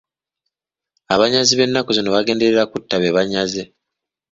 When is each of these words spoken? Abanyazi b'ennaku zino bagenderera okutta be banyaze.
Abanyazi 1.15 1.53
b'ennaku 1.55 1.89
zino 1.95 2.09
bagenderera 2.15 2.61
okutta 2.63 2.95
be 3.01 3.15
banyaze. 3.15 3.63